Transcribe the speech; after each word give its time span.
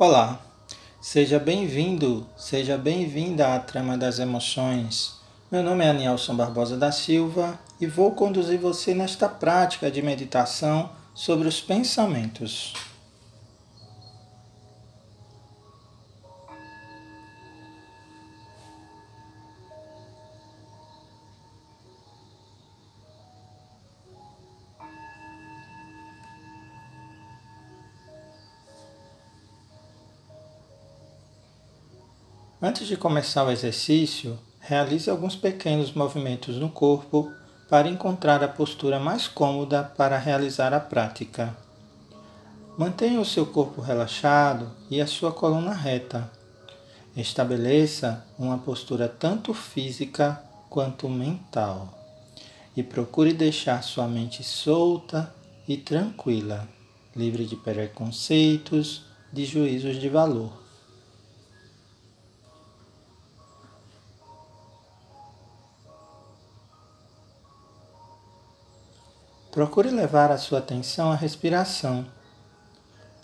Olá, 0.00 0.38
seja 1.00 1.40
bem-vindo, 1.40 2.24
seja 2.36 2.78
bem-vinda 2.78 3.52
à 3.52 3.58
Trama 3.58 3.98
das 3.98 4.20
Emoções. 4.20 5.16
Meu 5.50 5.60
nome 5.60 5.84
é 5.84 5.90
Anielson 5.90 6.36
Barbosa 6.36 6.76
da 6.76 6.92
Silva 6.92 7.58
e 7.80 7.86
vou 7.88 8.12
conduzir 8.12 8.60
você 8.60 8.94
nesta 8.94 9.28
prática 9.28 9.90
de 9.90 10.00
meditação 10.00 10.88
sobre 11.12 11.48
os 11.48 11.60
pensamentos. 11.60 12.74
Antes 32.60 32.88
de 32.88 32.96
começar 32.96 33.44
o 33.44 33.52
exercício, 33.52 34.36
realize 34.58 35.08
alguns 35.08 35.36
pequenos 35.36 35.92
movimentos 35.92 36.56
no 36.56 36.68
corpo 36.68 37.32
para 37.68 37.88
encontrar 37.88 38.42
a 38.42 38.48
postura 38.48 38.98
mais 38.98 39.28
cômoda 39.28 39.84
para 39.96 40.18
realizar 40.18 40.74
a 40.74 40.80
prática. 40.80 41.56
Mantenha 42.76 43.20
o 43.20 43.24
seu 43.24 43.46
corpo 43.46 43.80
relaxado 43.80 44.72
e 44.90 45.00
a 45.00 45.06
sua 45.06 45.30
coluna 45.30 45.72
reta. 45.72 46.28
Estabeleça 47.16 48.26
uma 48.36 48.58
postura 48.58 49.08
tanto 49.08 49.54
física 49.54 50.42
quanto 50.68 51.08
mental 51.08 51.96
e 52.76 52.82
procure 52.82 53.32
deixar 53.32 53.84
sua 53.84 54.08
mente 54.08 54.42
solta 54.42 55.32
e 55.68 55.76
tranquila, 55.76 56.68
livre 57.14 57.46
de 57.46 57.54
preconceitos, 57.54 59.04
de 59.32 59.44
juízos 59.44 60.00
de 60.00 60.08
valor. 60.08 60.67
Procure 69.58 69.90
levar 69.90 70.30
a 70.30 70.38
sua 70.38 70.60
atenção 70.60 71.10
à 71.10 71.16
respiração. 71.16 72.06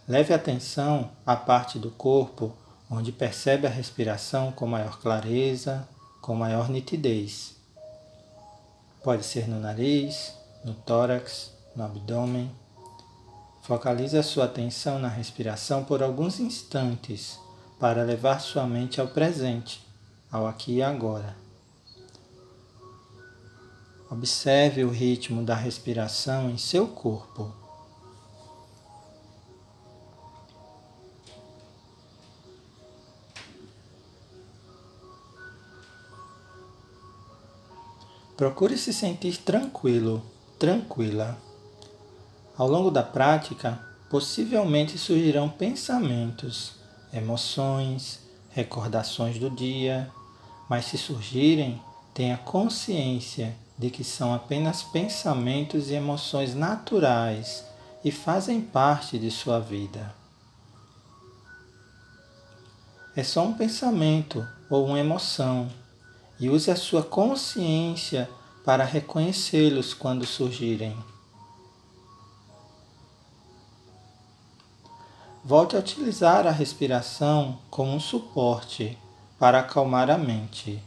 Leve 0.09 0.35
atenção 0.35 1.13
à 1.25 1.37
parte 1.37 1.79
do 1.79 1.93
corpo 1.93 2.53
onde 2.91 3.13
percebe 3.13 3.69
a 3.69 3.71
respiração 3.71 4.51
com 4.51 4.67
maior 4.67 4.99
clareza, 4.99 5.89
com 6.21 6.35
maior 6.35 6.69
nitidez. 6.69 7.55
Pode 9.05 9.25
ser 9.25 9.49
no 9.49 9.61
nariz, 9.61 10.35
no 10.65 10.75
tórax, 10.75 11.53
no 11.77 11.85
abdômen. 11.85 12.51
Focalize 13.63 14.19
a 14.19 14.23
sua 14.25 14.47
atenção 14.47 14.99
na 14.99 15.07
respiração 15.07 15.85
por 15.85 16.03
alguns 16.03 16.41
instantes 16.41 17.39
para 17.79 18.03
levar 18.03 18.41
sua 18.41 18.67
mente 18.67 19.01
ao 19.01 19.07
presente, 19.07 19.87
ao 20.33 20.49
aqui 20.49 20.79
e 20.79 20.83
agora. 20.83 21.44
Observe 24.17 24.85
o 24.85 24.91
ritmo 24.91 25.43
da 25.43 25.57
respiração 25.57 26.49
em 26.49 26.57
seu 26.57 26.87
corpo. 26.87 27.53
Procure 38.37 38.79
se 38.79 38.93
sentir 38.93 39.39
tranquilo, 39.39 40.23
tranquila. 40.61 41.37
Ao 42.57 42.69
longo 42.69 42.93
da 42.93 43.03
prática, 43.03 43.85
possivelmente 44.09 44.97
surgirão 44.97 45.49
pensamentos, 45.49 46.75
emoções, 47.13 48.21
recordações 48.51 49.41
do 49.41 49.51
dia, 49.51 50.09
mas 50.71 50.85
se 50.85 50.97
surgirem, 50.97 51.83
tenha 52.15 52.39
consciência 52.39 53.64
de 53.79 53.91
que 53.91 54.05
são 54.05 54.33
apenas 54.33 54.83
pensamentos 54.83 55.91
e 55.91 55.95
emoções 55.95 56.55
naturais 56.55 57.65
e 58.05 58.11
fazem 58.11 58.61
parte 58.61 59.19
de 59.19 59.31
sua 59.31 59.59
vida. 59.59 60.15
É 63.17 63.23
só 63.23 63.45
um 63.45 63.55
pensamento 63.55 64.47
ou 64.69 64.87
uma 64.87 64.99
emoção 64.99 65.71
e 66.39 66.49
use 66.49 66.71
a 66.71 66.77
sua 66.77 67.03
consciência 67.03 68.29
para 68.65 68.85
reconhecê-los 68.85 69.95
quando 69.95 70.27
surgirem. 70.27 70.97
Volte 75.45 75.77
a 75.77 75.79
utilizar 75.79 76.47
a 76.47 76.51
respiração 76.51 77.59
como 77.71 77.93
um 77.93 78.01
suporte 78.01 78.99
para 79.39 79.61
acalmar 79.61 80.11
a 80.11 80.17
mente. 80.17 80.83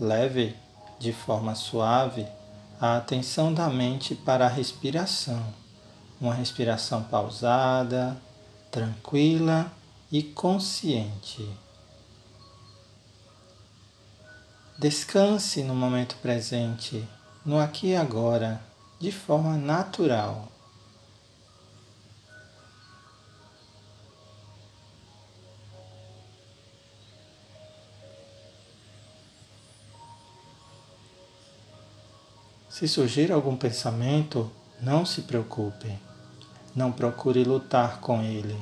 Leve 0.00 0.56
de 0.98 1.12
forma 1.12 1.54
suave 1.54 2.26
a 2.80 2.96
atenção 2.96 3.52
da 3.52 3.68
mente 3.68 4.14
para 4.14 4.46
a 4.46 4.48
respiração, 4.48 5.44
uma 6.18 6.32
respiração 6.32 7.02
pausada, 7.02 8.16
tranquila 8.70 9.70
e 10.10 10.22
consciente. 10.22 11.46
Descanse 14.78 15.62
no 15.62 15.74
momento 15.74 16.16
presente, 16.22 17.06
no 17.44 17.58
aqui 17.60 17.88
e 17.88 17.96
agora, 17.96 18.58
de 18.98 19.12
forma 19.12 19.58
natural. 19.58 20.48
Se 32.80 32.88
surgir 32.88 33.30
algum 33.30 33.56
pensamento, 33.56 34.50
não 34.80 35.04
se 35.04 35.20
preocupe. 35.20 35.98
Não 36.74 36.90
procure 36.90 37.44
lutar 37.44 38.00
com 38.00 38.22
ele. 38.22 38.56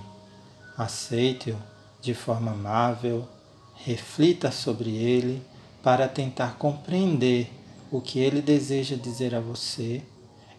Aceite-o 0.76 1.56
de 2.00 2.14
forma 2.14 2.50
amável, 2.50 3.28
reflita 3.76 4.50
sobre 4.50 4.90
ele 4.90 5.40
para 5.84 6.08
tentar 6.08 6.56
compreender 6.56 7.48
o 7.92 8.00
que 8.00 8.18
ele 8.18 8.42
deseja 8.42 8.96
dizer 8.96 9.36
a 9.36 9.40
você 9.40 10.02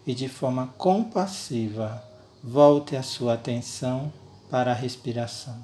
e 0.06 0.14
de 0.14 0.26
forma 0.26 0.72
compassiva 0.78 2.02
volte 2.42 2.96
a 2.96 3.02
sua 3.02 3.34
atenção 3.34 4.10
para 4.50 4.70
a 4.70 4.74
respiração. 4.74 5.62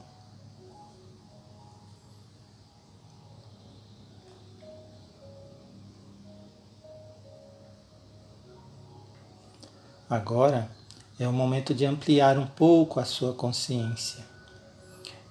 Agora 10.09 10.71
é 11.19 11.27
o 11.27 11.33
momento 11.33 11.75
de 11.75 11.85
ampliar 11.85 12.39
um 12.39 12.47
pouco 12.47 13.01
a 13.01 13.05
sua 13.05 13.33
consciência. 13.33 14.25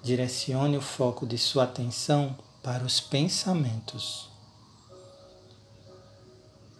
Direcione 0.02 0.76
o 0.76 0.82
foco 0.82 1.26
de 1.26 1.38
sua 1.38 1.64
atenção 1.64 2.36
para 2.62 2.84
os 2.84 3.00
pensamentos. 3.00 4.28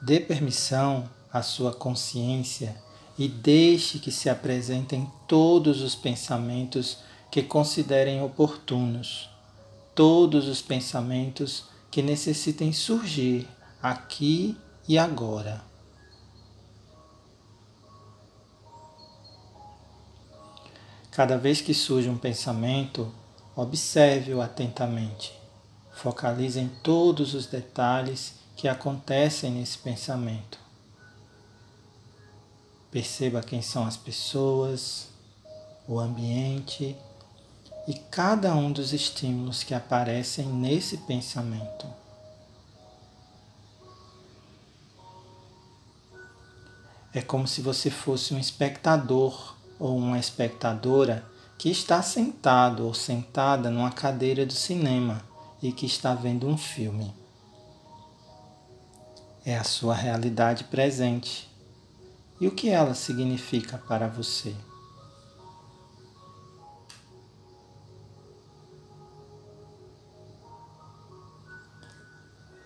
Dê 0.03 0.21
permissão 0.21 1.09
à 1.33 1.41
sua 1.41 1.73
consciência 1.73 2.77
e 3.19 3.27
deixe 3.29 3.99
que 3.99 4.13
se 4.13 4.29
apresentem 4.29 5.11
todos 5.27 5.81
os 5.81 5.95
pensamentos 5.95 6.99
que 7.31 7.43
considerem 7.43 8.23
oportunos, 8.23 9.31
todos 9.95 10.49
os 10.49 10.61
pensamentos 10.61 11.65
que 11.91 12.03
necessitem 12.03 12.75
surgir 12.75 13.49
aqui 13.83 14.55
e 14.87 14.99
agora. 14.99 15.65
Cada 21.17 21.39
vez 21.39 21.63
que 21.63 21.73
surge 21.73 22.11
um 22.11 22.19
pensamento, 22.19 23.11
observe-o 23.57 24.43
atentamente. 24.43 25.33
Focalize 25.91 26.61
em 26.61 26.69
todos 26.69 27.33
os 27.33 27.47
detalhes 27.47 28.35
que 28.55 28.69
acontecem 28.69 29.53
nesse 29.53 29.79
pensamento. 29.79 30.59
Perceba 32.91 33.41
quem 33.41 33.63
são 33.63 33.87
as 33.87 33.97
pessoas, 33.97 35.09
o 35.89 35.99
ambiente 35.99 36.95
e 37.89 37.95
cada 37.95 38.55
um 38.55 38.71
dos 38.71 38.93
estímulos 38.93 39.63
que 39.63 39.73
aparecem 39.73 40.45
nesse 40.45 40.99
pensamento. 40.99 41.87
É 47.15 47.23
como 47.23 47.49
se 47.49 47.63
você 47.63 47.89
fosse 47.89 48.35
um 48.35 48.39
espectador 48.39 49.56
ou 49.79 49.97
uma 49.97 50.19
espectadora 50.19 51.25
que 51.59 51.71
está 51.71 52.03
sentado 52.03 52.87
ou 52.87 52.95
sentada 52.95 53.71
numa 53.71 53.91
cadeira 53.91 54.45
do 54.45 54.53
cinema 54.53 55.23
e 55.63 55.73
que 55.73 55.87
está 55.87 56.15
vendo 56.15 56.47
um 56.47 56.57
filme. 56.57 57.15
É 59.45 59.57
a 59.57 59.65
sua 59.65 59.95
realidade 59.95 60.65
presente. 60.65 61.49
E 62.41 62.47
o 62.47 62.51
que 62.51 62.69
ela 62.69 62.95
significa 62.95 63.79
para 63.79 64.09
você? 64.09 64.55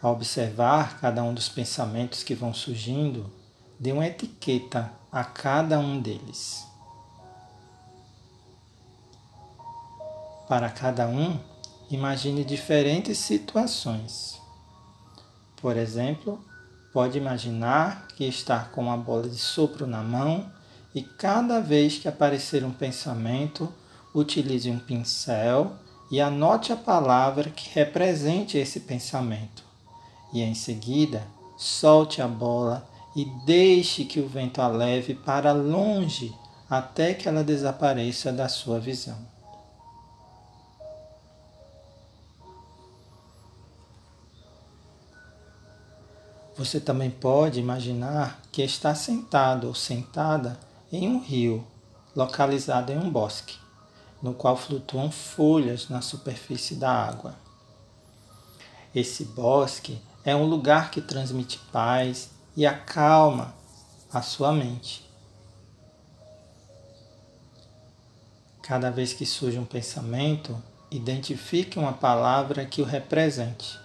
Ao 0.03 0.13
observar 0.13 0.99
cada 0.99 1.23
um 1.23 1.35
dos 1.35 1.49
pensamentos 1.49 2.23
que 2.23 2.35
vão 2.35 2.55
surgindo, 2.55 3.31
dê 3.79 3.93
uma 3.93 4.07
etiqueta 4.07 4.91
a 5.13 5.23
cada 5.23 5.79
um 5.79 6.01
deles. 6.01 6.70
Para 10.51 10.69
cada 10.69 11.07
um, 11.07 11.39
imagine 11.93 12.43
diferentes 12.43 13.19
situações. 13.19 14.37
Por 15.63 15.77
exemplo, 15.77 16.45
pode 16.93 17.17
imaginar 17.17 18.09
que 18.17 18.25
está 18.25 18.65
com 18.65 18.83
uma 18.83 18.97
bola 18.97 19.29
de 19.29 19.39
sopro 19.39 19.87
na 19.87 20.03
mão 20.03 20.51
e 20.93 21.03
cada 21.03 21.61
vez 21.61 21.99
que 21.99 22.09
aparecer 22.09 22.65
um 22.65 22.73
pensamento, 22.73 23.73
utilize 24.13 24.69
um 24.69 24.81
pincel 24.81 25.71
e 26.11 26.21
anote 26.21 26.73
a 26.73 26.77
palavra 26.77 27.49
que 27.51 27.71
represente 27.73 28.59
esse 28.59 28.81
pensamento. 28.81 29.63
E 30.33 30.43
em 30.43 30.57
seguida, 30.57 31.23
solte 31.57 32.21
a 32.21 32.27
bola 32.27 32.91
e 33.15 33.25
deixe 33.47 34.05
que 34.05 34.19
o 34.19 34.27
vento 34.27 34.61
a 34.61 34.67
leve 34.67 35.15
para 35.15 35.53
longe 35.53 36.35
até 36.69 37.15
que 37.15 37.29
ela 37.29 37.45
desapareça 37.45 38.33
da 38.33 38.49
sua 38.49 38.81
visão. 38.81 39.40
Você 46.61 46.79
também 46.79 47.09
pode 47.09 47.59
imaginar 47.59 48.43
que 48.53 48.61
está 48.61 48.95
sentado 48.95 49.67
ou 49.67 49.75
sentada 49.75 50.61
em 50.93 51.09
um 51.09 51.19
rio 51.19 51.67
localizado 52.15 52.93
em 52.93 52.99
um 52.99 53.09
bosque, 53.09 53.57
no 54.23 54.35
qual 54.35 54.59
flutuam 54.59 55.11
folhas 55.11 55.89
na 55.89 56.03
superfície 56.03 56.75
da 56.75 56.93
água. 56.93 57.35
Esse 58.95 59.25
bosque 59.25 60.03
é 60.23 60.37
um 60.37 60.45
lugar 60.45 60.91
que 60.91 61.01
transmite 61.01 61.59
paz 61.73 62.29
e 62.55 62.67
acalma 62.67 63.55
a 64.13 64.21
sua 64.21 64.53
mente. 64.53 65.09
Cada 68.61 68.91
vez 68.91 69.15
que 69.15 69.25
surge 69.25 69.59
um 69.59 69.65
pensamento, 69.65 70.63
identifique 70.91 71.79
uma 71.79 71.95
palavra 71.95 72.67
que 72.67 72.83
o 72.83 72.85
represente. 72.85 73.81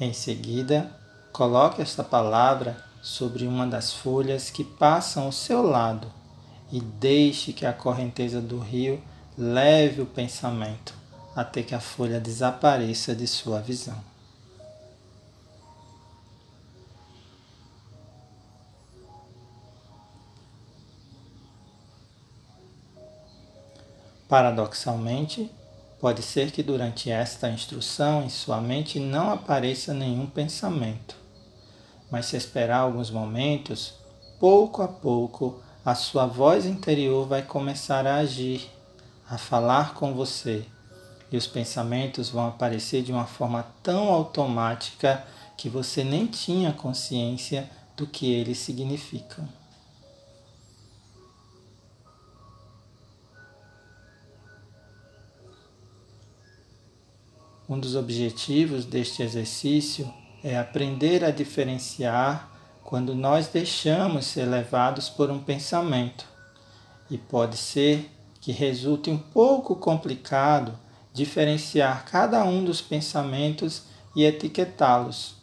Em 0.00 0.14
seguida, 0.14 1.03
Coloque 1.34 1.82
esta 1.82 2.04
palavra 2.04 2.76
sobre 3.02 3.44
uma 3.44 3.66
das 3.66 3.92
folhas 3.92 4.50
que 4.50 4.62
passam 4.62 5.24
ao 5.24 5.32
seu 5.32 5.62
lado 5.62 6.06
e 6.70 6.80
deixe 6.80 7.52
que 7.52 7.66
a 7.66 7.72
correnteza 7.72 8.40
do 8.40 8.60
rio 8.60 9.02
leve 9.36 10.00
o 10.00 10.06
pensamento 10.06 10.94
até 11.34 11.64
que 11.64 11.74
a 11.74 11.80
folha 11.80 12.20
desapareça 12.20 13.16
de 13.16 13.26
sua 13.26 13.60
visão. 13.60 14.00
Paradoxalmente, 24.28 25.50
pode 26.00 26.22
ser 26.22 26.52
que 26.52 26.62
durante 26.62 27.10
esta 27.10 27.50
instrução 27.50 28.22
em 28.22 28.28
sua 28.28 28.60
mente 28.60 29.00
não 29.00 29.32
apareça 29.32 29.92
nenhum 29.92 30.26
pensamento 30.26 31.23
mas 32.14 32.26
se 32.26 32.36
esperar 32.36 32.76
alguns 32.76 33.10
momentos, 33.10 33.94
pouco 34.38 34.82
a 34.82 34.86
pouco 34.86 35.60
a 35.84 35.96
sua 35.96 36.26
voz 36.26 36.64
interior 36.64 37.26
vai 37.26 37.42
começar 37.42 38.06
a 38.06 38.18
agir, 38.18 38.70
a 39.28 39.36
falar 39.36 39.94
com 39.94 40.14
você, 40.14 40.64
e 41.32 41.36
os 41.36 41.48
pensamentos 41.48 42.30
vão 42.30 42.46
aparecer 42.46 43.02
de 43.02 43.10
uma 43.10 43.26
forma 43.26 43.66
tão 43.82 44.12
automática 44.12 45.26
que 45.56 45.68
você 45.68 46.04
nem 46.04 46.24
tinha 46.28 46.72
consciência 46.72 47.68
do 47.96 48.06
que 48.06 48.32
eles 48.32 48.58
significam. 48.58 49.48
Um 57.68 57.80
dos 57.80 57.96
objetivos 57.96 58.84
deste 58.84 59.20
exercício 59.20 60.08
é 60.44 60.58
aprender 60.58 61.24
a 61.24 61.30
diferenciar 61.30 62.50
quando 62.84 63.14
nós 63.14 63.48
deixamos 63.48 64.26
ser 64.26 64.44
levados 64.44 65.08
por 65.08 65.30
um 65.30 65.38
pensamento. 65.38 66.26
E 67.10 67.16
pode 67.16 67.56
ser 67.56 68.10
que 68.42 68.52
resulte 68.52 69.08
um 69.08 69.16
pouco 69.16 69.74
complicado 69.74 70.78
diferenciar 71.14 72.04
cada 72.04 72.44
um 72.44 72.62
dos 72.62 72.82
pensamentos 72.82 73.84
e 74.14 74.22
etiquetá-los. 74.22 75.36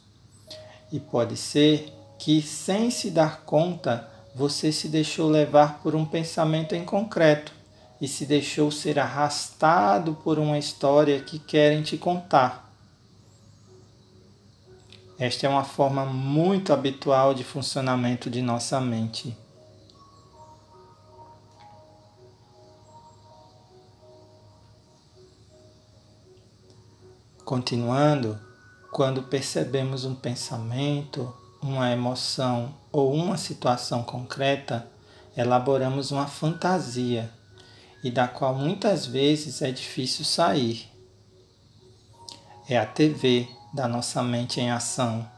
E 0.92 1.00
pode 1.00 1.36
ser 1.36 1.92
que, 2.16 2.40
sem 2.40 2.88
se 2.88 3.10
dar 3.10 3.42
conta, 3.44 4.08
você 4.36 4.70
se 4.70 4.88
deixou 4.88 5.28
levar 5.28 5.80
por 5.82 5.96
um 5.96 6.04
pensamento 6.04 6.76
em 6.76 6.84
concreto 6.84 7.52
e 8.00 8.06
se 8.06 8.24
deixou 8.24 8.70
ser 8.70 9.00
arrastado 9.00 10.14
por 10.22 10.38
uma 10.38 10.58
história 10.58 11.20
que 11.20 11.40
querem 11.40 11.82
te 11.82 11.98
contar. 11.98 12.71
Esta 15.22 15.46
é 15.46 15.48
uma 15.48 15.62
forma 15.62 16.04
muito 16.04 16.72
habitual 16.72 17.32
de 17.32 17.44
funcionamento 17.44 18.28
de 18.28 18.42
nossa 18.42 18.80
mente. 18.80 19.38
Continuando, 27.44 28.36
quando 28.90 29.22
percebemos 29.22 30.04
um 30.04 30.16
pensamento, 30.16 31.32
uma 31.62 31.92
emoção 31.92 32.74
ou 32.90 33.14
uma 33.14 33.36
situação 33.36 34.02
concreta, 34.02 34.90
elaboramos 35.36 36.10
uma 36.10 36.26
fantasia 36.26 37.30
e 38.02 38.10
da 38.10 38.26
qual 38.26 38.56
muitas 38.56 39.06
vezes 39.06 39.62
é 39.62 39.70
difícil 39.70 40.24
sair. 40.24 40.90
É 42.68 42.76
a 42.76 42.84
TV 42.84 43.61
da 43.72 43.88
nossa 43.88 44.22
mente 44.22 44.60
em 44.60 44.70
ação, 44.70 45.28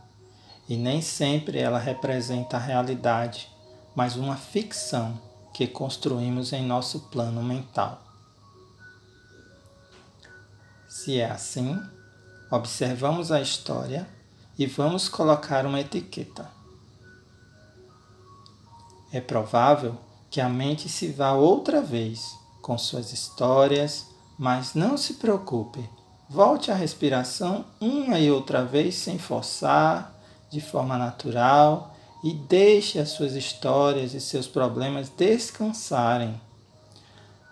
e 0.69 0.76
nem 0.76 1.00
sempre 1.00 1.58
ela 1.58 1.78
representa 1.78 2.56
a 2.56 2.60
realidade, 2.60 3.48
mas 3.94 4.17
uma 4.17 4.36
ficção 4.36 5.20
que 5.53 5.67
construímos 5.67 6.53
em 6.53 6.64
nosso 6.64 7.00
plano 7.10 7.43
mental. 7.43 8.03
Se 10.88 11.20
é 11.20 11.31
assim, 11.31 11.81
observamos 12.50 13.31
a 13.31 13.41
história 13.41 14.08
e 14.58 14.67
vamos 14.67 15.08
colocar 15.08 15.67
uma 15.67 15.81
etiqueta. 15.81 16.50
É 19.12 19.20
provável 19.20 19.96
que 20.31 20.41
a 20.41 20.48
mente 20.48 20.88
se 20.88 21.08
vá 21.08 21.32
outra 21.32 21.81
vez 21.81 22.36
com 22.60 22.76
suas 22.76 23.12
histórias, 23.12 24.06
mas 24.38 24.74
não 24.74 24.96
se 24.96 25.14
preocupe, 25.14 25.88
Volte 26.28 26.70
à 26.70 26.74
respiração 26.74 27.64
uma 27.81 28.19
e 28.19 28.31
outra 28.31 28.64
vez 28.64 28.94
sem 28.94 29.19
forçar, 29.19 30.14
de 30.50 30.60
forma 30.60 30.96
natural, 30.96 31.94
e 32.22 32.32
deixe 32.32 32.98
as 32.98 33.10
suas 33.10 33.34
histórias 33.34 34.14
e 34.14 34.20
seus 34.20 34.48
problemas 34.48 35.10
descansarem. 35.10 36.40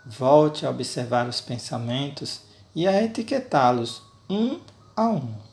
Volte 0.07 0.65
a 0.65 0.71
observar 0.71 1.29
os 1.29 1.41
pensamentos 1.41 2.41
e 2.75 2.89
a 2.89 3.03
etiquetá-los 3.03 4.03
um 4.29 4.59
a 4.97 5.07
um. 5.07 5.52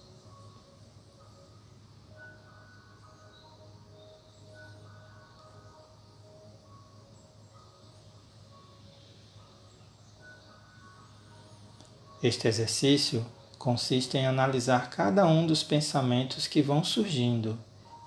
Este 12.21 12.49
exercício 12.49 13.25
consiste 13.57 14.17
em 14.17 14.27
analisar 14.27 14.89
cada 14.89 15.25
um 15.25 15.47
dos 15.47 15.63
pensamentos 15.63 16.47
que 16.47 16.61
vão 16.61 16.83
surgindo 16.83 17.57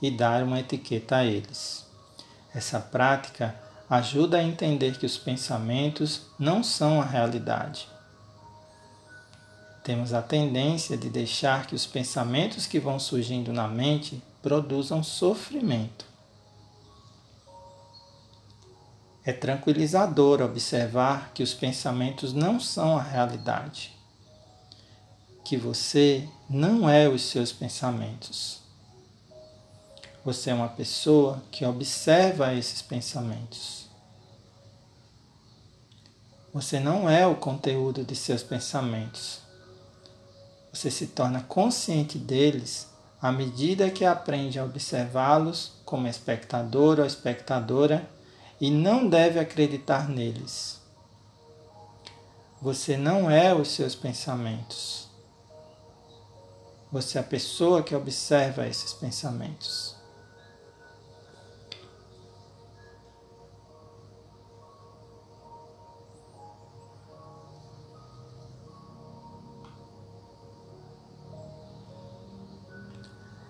e 0.02 0.10
dar 0.10 0.42
uma 0.42 0.60
etiqueta 0.60 1.16
a 1.16 1.24
eles. 1.24 1.86
Essa 2.54 2.78
prática 2.78 3.54
ajuda 3.88 4.36
a 4.36 4.42
entender 4.42 4.98
que 4.98 5.06
os 5.06 5.16
pensamentos 5.16 6.26
não 6.38 6.62
são 6.62 7.00
a 7.00 7.06
realidade. 7.06 7.88
Temos 9.82 10.12
a 10.12 10.20
tendência 10.20 10.94
de 10.94 11.08
deixar 11.08 11.66
que 11.66 11.74
os 11.74 11.86
pensamentos 11.86 12.66
que 12.66 12.78
vão 12.78 12.98
surgindo 12.98 13.50
na 13.50 13.66
mente 13.66 14.22
produzam 14.42 15.02
sofrimento. 15.02 16.04
É 19.24 19.32
tranquilizador 19.32 20.42
observar 20.42 21.30
que 21.32 21.42
os 21.42 21.54
pensamentos 21.54 22.34
não 22.34 22.60
são 22.60 22.98
a 22.98 23.02
realidade 23.02 24.01
que 25.52 25.56
você 25.58 26.26
não 26.48 26.88
é 26.88 27.06
os 27.06 27.20
seus 27.24 27.52
pensamentos. 27.52 28.62
Você 30.24 30.48
é 30.48 30.54
uma 30.54 30.70
pessoa 30.70 31.42
que 31.50 31.62
observa 31.62 32.54
esses 32.54 32.80
pensamentos. 32.80 33.86
Você 36.54 36.80
não 36.80 37.06
é 37.06 37.26
o 37.26 37.34
conteúdo 37.34 38.02
de 38.02 38.16
seus 38.16 38.42
pensamentos. 38.42 39.40
Você 40.72 40.90
se 40.90 41.08
torna 41.08 41.42
consciente 41.42 42.16
deles 42.16 42.88
à 43.20 43.30
medida 43.30 43.90
que 43.90 44.06
aprende 44.06 44.58
a 44.58 44.64
observá-los 44.64 45.72
como 45.84 46.08
espectador 46.08 46.98
ou 46.98 47.04
espectadora 47.04 48.08
e 48.58 48.70
não 48.70 49.06
deve 49.06 49.38
acreditar 49.38 50.08
neles. 50.08 50.80
Você 52.62 52.96
não 52.96 53.30
é 53.30 53.54
os 53.54 53.68
seus 53.68 53.94
pensamentos. 53.94 55.11
Você 56.92 57.16
é 57.16 57.22
a 57.22 57.24
pessoa 57.24 57.82
que 57.82 57.94
observa 57.94 58.66
esses 58.68 58.92
pensamentos. 58.92 59.96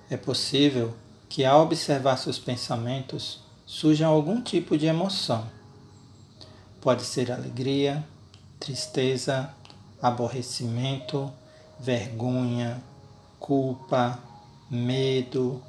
É 0.09 0.17
possível 0.17 0.95
que 1.29 1.45
ao 1.45 1.63
observar 1.63 2.19
seus 2.19 2.39
pensamentos 2.39 3.43
surja 3.67 4.07
algum 4.07 4.41
tipo 4.41 4.79
de 4.79 4.87
emoção. 4.87 5.51
Pode 6.81 7.03
ser 7.03 7.33
alegria, 7.33 8.07
tristeza, 8.61 9.53
aborrecimento, 10.01 11.33
vergonha, 11.81 12.81
culpa, 13.43 14.21
medo. 14.71 15.61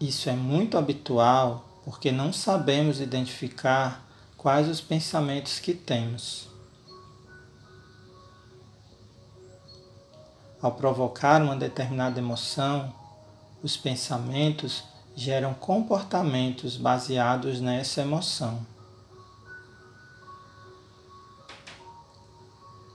Isso 0.00 0.30
é 0.30 0.32
muito 0.32 0.78
habitual 0.78 1.64
porque 1.84 2.12
não 2.12 2.32
sabemos 2.32 3.00
identificar 3.00 4.06
quais 4.38 4.68
os 4.68 4.80
pensamentos 4.80 5.58
que 5.58 5.74
temos. 5.74 6.48
Ao 10.62 10.72
provocar 10.72 11.42
uma 11.42 11.56
determinada 11.56 12.18
emoção, 12.18 12.94
os 13.62 13.76
pensamentos 13.76 14.84
geram 15.16 15.52
comportamentos 15.54 16.76
baseados 16.76 17.60
nessa 17.60 18.00
emoção. 18.00 18.64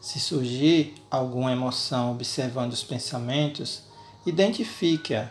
Se 0.09 0.19
surgir 0.19 0.95
alguma 1.11 1.51
emoção 1.51 2.09
observando 2.13 2.73
os 2.73 2.83
pensamentos, 2.83 3.83
identifique-a, 4.25 5.29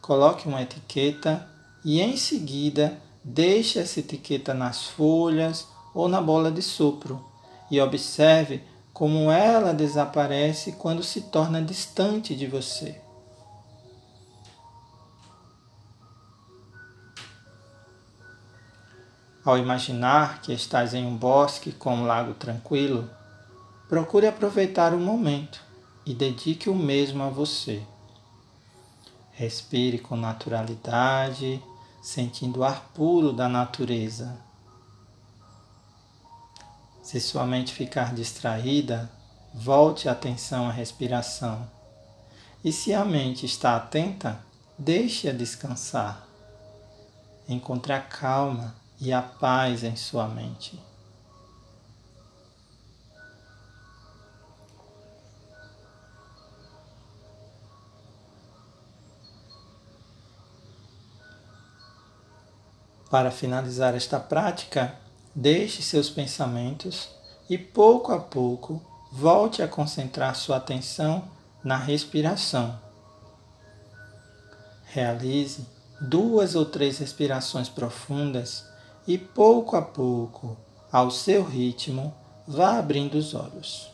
coloque 0.00 0.46
uma 0.46 0.62
etiqueta 0.62 1.44
e 1.84 2.00
em 2.00 2.16
seguida 2.16 3.02
deixe 3.24 3.80
essa 3.80 3.98
etiqueta 3.98 4.54
nas 4.54 4.84
folhas 4.84 5.66
ou 5.92 6.06
na 6.06 6.20
bola 6.20 6.52
de 6.52 6.62
sopro 6.62 7.20
e 7.68 7.80
observe 7.80 8.62
como 8.92 9.28
ela 9.28 9.74
desaparece 9.74 10.70
quando 10.70 11.02
se 11.02 11.22
torna 11.22 11.60
distante 11.60 12.36
de 12.36 12.46
você. 12.46 13.00
Ao 19.44 19.58
imaginar 19.58 20.40
que 20.42 20.52
estás 20.52 20.94
em 20.94 21.04
um 21.04 21.16
bosque 21.16 21.72
com 21.72 21.96
um 21.96 22.06
lago 22.06 22.34
tranquilo, 22.34 23.10
procure 23.92 24.26
aproveitar 24.26 24.94
o 24.94 24.98
momento 24.98 25.60
e 26.06 26.14
dedique 26.14 26.70
o 26.70 26.74
mesmo 26.74 27.22
a 27.24 27.28
você. 27.28 27.82
Respire 29.32 29.98
com 29.98 30.16
naturalidade, 30.16 31.62
sentindo 32.02 32.60
o 32.60 32.64
ar 32.64 32.88
puro 32.94 33.34
da 33.34 33.50
natureza. 33.50 34.34
Se 37.02 37.20
sua 37.20 37.44
mente 37.44 37.74
ficar 37.74 38.14
distraída, 38.14 39.12
volte 39.52 40.08
a 40.08 40.12
atenção 40.12 40.68
à 40.68 40.72
respiração. 40.72 41.68
E 42.64 42.72
se 42.72 42.94
a 42.94 43.04
mente 43.04 43.44
está 43.44 43.76
atenta, 43.76 44.40
deixe-a 44.78 45.34
descansar. 45.34 46.26
Encontre 47.46 47.92
a 47.92 48.00
calma 48.00 48.74
e 48.98 49.12
a 49.12 49.20
paz 49.20 49.84
em 49.84 49.96
sua 49.96 50.26
mente. 50.28 50.80
Para 63.12 63.30
finalizar 63.30 63.94
esta 63.94 64.18
prática, 64.18 64.94
deixe 65.34 65.82
seus 65.82 66.08
pensamentos 66.08 67.10
e 67.46 67.58
pouco 67.58 68.10
a 68.10 68.18
pouco 68.18 68.80
volte 69.12 69.62
a 69.62 69.68
concentrar 69.68 70.34
sua 70.34 70.56
atenção 70.56 71.24
na 71.62 71.76
respiração. 71.76 72.80
Realize 74.86 75.66
duas 76.00 76.54
ou 76.54 76.64
três 76.64 76.96
respirações 76.96 77.68
profundas 77.68 78.64
e 79.06 79.18
pouco 79.18 79.76
a 79.76 79.82
pouco, 79.82 80.56
ao 80.90 81.10
seu 81.10 81.44
ritmo, 81.44 82.14
vá 82.48 82.78
abrindo 82.78 83.18
os 83.18 83.34
olhos. 83.34 83.91